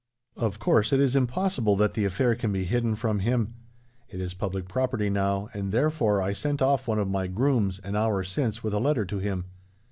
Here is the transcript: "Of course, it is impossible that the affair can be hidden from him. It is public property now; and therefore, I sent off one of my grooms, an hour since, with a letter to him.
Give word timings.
"Of 0.35 0.57
course, 0.57 0.91
it 0.91 0.99
is 0.99 1.15
impossible 1.15 1.75
that 1.75 1.93
the 1.93 2.05
affair 2.05 2.33
can 2.33 2.51
be 2.51 2.63
hidden 2.63 2.95
from 2.95 3.19
him. 3.19 3.53
It 4.09 4.19
is 4.19 4.33
public 4.33 4.67
property 4.67 5.11
now; 5.11 5.49
and 5.53 5.71
therefore, 5.71 6.23
I 6.23 6.33
sent 6.33 6.59
off 6.59 6.87
one 6.87 6.97
of 6.97 7.07
my 7.07 7.27
grooms, 7.27 7.77
an 7.83 7.95
hour 7.95 8.23
since, 8.23 8.63
with 8.63 8.73
a 8.73 8.79
letter 8.79 9.05
to 9.05 9.19
him. 9.19 9.45